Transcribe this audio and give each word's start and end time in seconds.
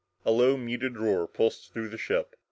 A 0.25 0.31
low 0.31 0.57
muted 0.57 0.97
roar 0.97 1.27
pulsed 1.27 1.71
through 1.73 1.89
the 1.89 1.97
ship. 1.99 2.35